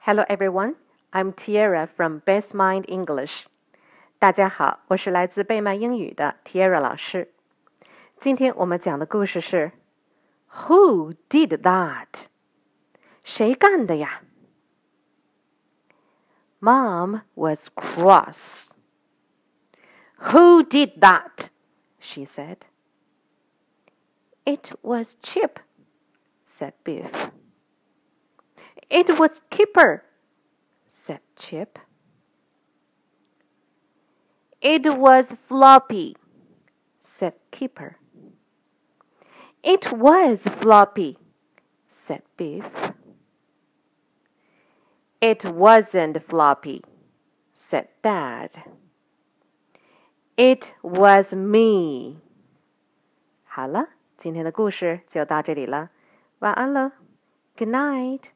[0.00, 0.74] Hello everyone,
[1.12, 3.46] I'm Tiara from Best Mind English.
[4.18, 7.32] 大家好，我是来自贝曼英语的 Tiara 老师。
[8.20, 9.72] 今天我们讲的故事是
[10.52, 12.26] Who did that？
[13.24, 14.22] 谁干的呀？
[16.60, 18.70] Mom was cross.
[20.18, 21.48] Who did that?
[22.00, 22.58] She said.
[24.44, 25.58] It was Chip,
[26.46, 27.30] said Biff.
[28.93, 30.03] It was Kipper,
[30.89, 31.79] said Chip.
[34.59, 36.17] It was floppy,
[36.99, 37.95] said Kipper.
[39.63, 41.17] It was floppy,
[41.87, 42.65] said Biff.
[45.21, 46.83] It wasn't floppy,
[47.53, 48.51] said Dad.
[50.35, 52.17] It was me.
[53.45, 55.91] 好了，今天的故事就到这里了，
[56.39, 56.91] 晚安了
[57.55, 58.31] ，Good night。